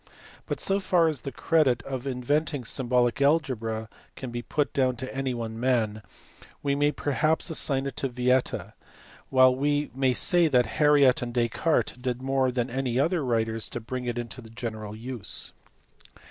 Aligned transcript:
But 0.47 0.59
so 0.59 0.79
far 0.79 1.07
as 1.09 1.21
the 1.21 1.31
credit 1.31 1.83
of 1.83 2.07
in 2.07 2.23
venting 2.23 2.65
symbolic 2.65 3.21
algebra 3.21 3.87
can 4.15 4.31
be 4.31 4.41
put 4.41 4.73
down 4.73 4.95
to 4.95 5.15
any 5.15 5.35
one 5.35 5.59
man 5.59 6.01
we 6.63 6.73
may 6.73 6.91
perhaps 6.91 7.51
assign 7.51 7.85
it 7.85 7.95
to 7.97 8.09
Vieta, 8.09 8.73
while 9.29 9.55
we 9.55 9.91
may 9.93 10.15
say 10.15 10.47
that 10.47 10.65
Harriot 10.81 11.21
and 11.21 11.35
Descartes 11.35 11.97
did 12.01 12.19
more 12.19 12.49
than 12.51 12.71
any 12.71 12.99
other 12.99 13.23
writers 13.23 13.69
to 13.69 13.79
bring 13.79 14.05
it 14.05 14.17
into 14.17 14.41
general 14.41 14.95
use. 14.95 15.53